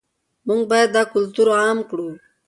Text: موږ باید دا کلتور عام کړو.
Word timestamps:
موږ 0.47 0.61
باید 0.71 0.89
دا 0.97 1.03
کلتور 1.13 1.47
عام 1.61 1.79
کړو. 1.89 2.09